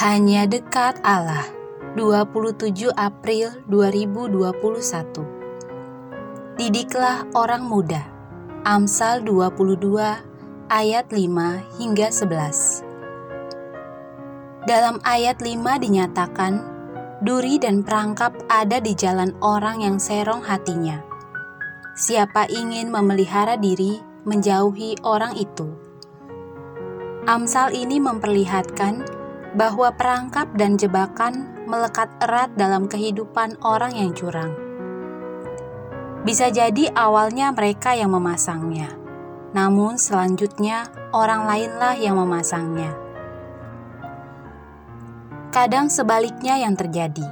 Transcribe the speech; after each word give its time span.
Hanya 0.00 0.48
dekat 0.48 0.96
Allah. 1.04 1.44
27 1.92 2.88
April 2.96 3.52
2021. 3.68 6.56
Didiklah 6.56 7.28
orang 7.36 7.68
muda. 7.68 8.08
Amsal 8.64 9.20
22 9.20 10.00
ayat 10.72 11.04
5 11.12 11.76
hingga 11.76 12.08
11. 12.16 12.80
Dalam 14.64 15.04
ayat 15.04 15.44
5 15.44 15.84
dinyatakan, 15.84 16.64
duri 17.20 17.60
dan 17.60 17.84
perangkap 17.84 18.32
ada 18.48 18.80
di 18.80 18.96
jalan 18.96 19.36
orang 19.44 19.84
yang 19.84 20.00
serong 20.00 20.40
hatinya. 20.40 21.04
Siapa 21.92 22.48
ingin 22.48 22.88
memelihara 22.88 23.60
diri, 23.60 24.00
menjauhi 24.24 24.96
orang 25.04 25.36
itu. 25.36 25.68
Amsal 27.28 27.76
ini 27.76 28.00
memperlihatkan 28.00 29.19
bahwa 29.54 29.90
perangkap 29.90 30.46
dan 30.54 30.78
jebakan 30.78 31.66
melekat 31.66 32.10
erat 32.22 32.54
dalam 32.54 32.86
kehidupan 32.86 33.58
orang 33.62 33.94
yang 33.94 34.10
curang. 34.14 34.54
Bisa 36.22 36.52
jadi 36.52 36.92
awalnya 36.92 37.50
mereka 37.50 37.96
yang 37.96 38.12
memasangnya, 38.12 38.92
namun 39.56 39.96
selanjutnya 39.96 40.86
orang 41.16 41.48
lainlah 41.48 41.96
yang 41.96 42.20
memasangnya. 42.20 42.92
Kadang 45.50 45.90
sebaliknya 45.90 46.60
yang 46.60 46.78
terjadi, 46.78 47.26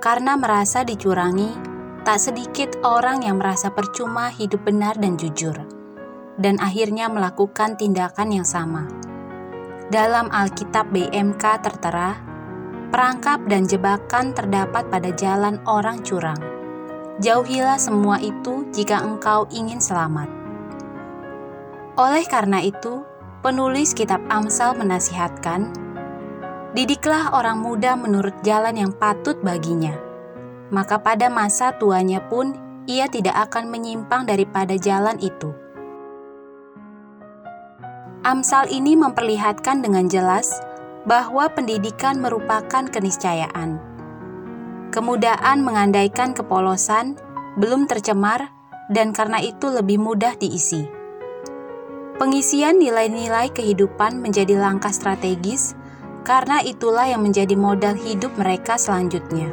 karena 0.00 0.38
merasa 0.38 0.80
dicurangi, 0.86 1.52
tak 2.06 2.16
sedikit 2.16 2.80
orang 2.80 3.20
yang 3.20 3.36
merasa 3.36 3.68
percuma 3.68 4.32
hidup 4.32 4.64
benar 4.64 4.96
dan 4.96 5.20
jujur, 5.20 5.58
dan 6.40 6.56
akhirnya 6.56 7.12
melakukan 7.12 7.76
tindakan 7.76 8.40
yang 8.40 8.46
sama 8.48 8.88
dalam 9.90 10.30
Alkitab 10.30 10.94
BMK 10.94 11.42
tertera, 11.66 12.14
perangkap 12.94 13.42
dan 13.50 13.66
jebakan 13.66 14.30
terdapat 14.30 14.86
pada 14.86 15.10
jalan 15.18 15.58
orang 15.66 15.98
curang. 16.06 16.38
Jauhilah 17.18 17.76
semua 17.76 18.22
itu 18.22 18.70
jika 18.70 19.02
engkau 19.02 19.50
ingin 19.50 19.82
selamat. 19.82 20.30
Oleh 21.98 22.22
karena 22.30 22.62
itu, 22.62 23.02
penulis 23.42 23.90
kitab 23.90 24.22
Amsal 24.30 24.78
menasihatkan, 24.78 25.90
Didiklah 26.70 27.34
orang 27.34 27.58
muda 27.58 27.98
menurut 27.98 28.46
jalan 28.46 28.78
yang 28.78 28.94
patut 28.94 29.34
baginya, 29.42 29.98
maka 30.70 31.02
pada 31.02 31.26
masa 31.26 31.74
tuanya 31.74 32.22
pun 32.30 32.54
ia 32.86 33.10
tidak 33.10 33.50
akan 33.50 33.74
menyimpang 33.74 34.22
daripada 34.22 34.78
jalan 34.78 35.18
itu. 35.18 35.50
Amsal 38.20 38.68
ini 38.68 39.00
memperlihatkan 39.00 39.80
dengan 39.80 40.04
jelas 40.04 40.60
bahwa 41.08 41.48
pendidikan 41.48 42.20
merupakan 42.20 42.84
keniscayaan. 42.84 43.80
Kemudahan 44.92 45.64
mengandaikan 45.64 46.36
kepolosan 46.36 47.16
belum 47.56 47.88
tercemar 47.88 48.52
dan 48.92 49.16
karena 49.16 49.40
itu 49.40 49.72
lebih 49.72 49.96
mudah 49.96 50.36
diisi. 50.36 50.84
Pengisian 52.20 52.76
nilai-nilai 52.76 53.48
kehidupan 53.56 54.20
menjadi 54.20 54.60
langkah 54.60 54.92
strategis 54.92 55.72
karena 56.20 56.60
itulah 56.60 57.08
yang 57.08 57.24
menjadi 57.24 57.56
modal 57.56 57.96
hidup 57.96 58.36
mereka 58.36 58.76
selanjutnya. 58.76 59.48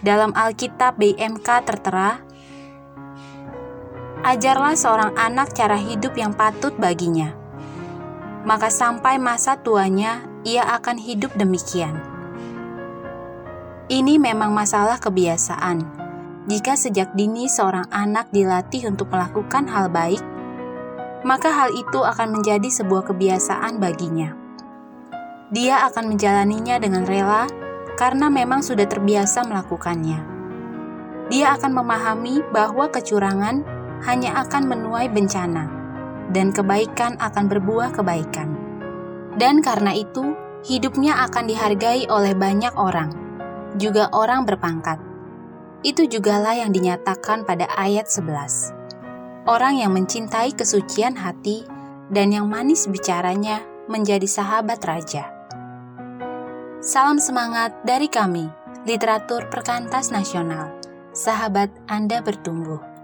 Dalam 0.00 0.32
Alkitab 0.32 0.96
BMK 0.96 1.68
tertera, 1.68 2.24
ajarlah 4.24 4.72
seorang 4.78 5.12
anak 5.18 5.52
cara 5.52 5.76
hidup 5.76 6.16
yang 6.16 6.32
patut 6.32 6.72
baginya. 6.80 7.34
Maka 8.46 8.70
sampai 8.70 9.18
masa 9.18 9.58
tuanya, 9.58 10.22
ia 10.46 10.62
akan 10.62 10.96
hidup 10.96 11.34
demikian. 11.34 11.98
Ini 13.90 14.22
memang 14.22 14.54
masalah 14.54 15.02
kebiasaan. 15.02 15.82
Jika 16.46 16.78
sejak 16.78 17.10
dini 17.18 17.50
seorang 17.50 17.90
anak 17.90 18.30
dilatih 18.30 18.86
untuk 18.86 19.10
melakukan 19.10 19.66
hal 19.66 19.90
baik, 19.90 20.22
maka 21.26 21.50
hal 21.50 21.74
itu 21.74 22.06
akan 22.06 22.38
menjadi 22.38 22.70
sebuah 22.70 23.10
kebiasaan 23.10 23.82
baginya. 23.82 24.30
Dia 25.50 25.86
akan 25.90 26.14
menjalaninya 26.14 26.78
dengan 26.78 27.02
rela 27.02 27.50
karena 27.98 28.30
memang 28.30 28.62
sudah 28.62 28.86
terbiasa 28.86 29.42
melakukannya. 29.42 30.22
Dia 31.26 31.58
akan 31.58 31.82
memahami 31.82 32.46
bahwa 32.54 32.86
kecurangan 32.86 33.75
hanya 34.04 34.36
akan 34.44 34.68
menuai 34.68 35.08
bencana, 35.08 35.64
dan 36.34 36.52
kebaikan 36.52 37.16
akan 37.16 37.44
berbuah 37.48 37.96
kebaikan. 37.96 38.52
Dan 39.36 39.64
karena 39.64 39.96
itu, 39.96 40.36
hidupnya 40.66 41.24
akan 41.28 41.44
dihargai 41.46 42.10
oleh 42.10 42.34
banyak 42.34 42.74
orang, 42.76 43.14
juga 43.78 44.10
orang 44.12 44.44
berpangkat. 44.44 44.98
Itu 45.86 46.08
jugalah 46.10 46.58
yang 46.58 46.74
dinyatakan 46.74 47.46
pada 47.46 47.68
ayat 47.76 48.08
11. 48.10 48.74
Orang 49.46 49.78
yang 49.78 49.94
mencintai 49.94 50.56
kesucian 50.58 51.14
hati 51.14 51.62
dan 52.10 52.34
yang 52.34 52.50
manis 52.50 52.90
bicaranya 52.90 53.62
menjadi 53.86 54.26
sahabat 54.26 54.82
raja. 54.82 55.30
Salam 56.82 57.22
semangat 57.22 57.74
dari 57.86 58.10
kami, 58.10 58.50
Literatur 58.86 59.46
Perkantas 59.50 60.10
Nasional. 60.10 60.74
Sahabat 61.14 61.70
Anda 61.86 62.22
bertumbuh. 62.22 62.95